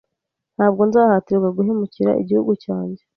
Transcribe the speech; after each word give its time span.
Ntabwo 0.55 0.81
nzahatirwa 0.89 1.49
guhemukira 1.57 2.11
igihugu 2.21 2.51
cyanjye 2.63 3.01